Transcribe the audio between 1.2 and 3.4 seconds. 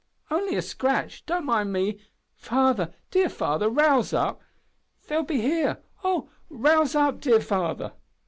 Don't mind me. Father! dear